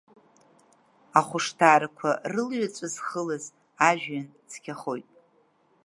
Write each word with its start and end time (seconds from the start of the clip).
Ахәышҭаарақәа 1.19 2.09
рылҩаҵә 2.33 2.83
зхылаз 2.93 3.45
ажәҩан 3.89 4.27
цқьахоит… 4.49 5.07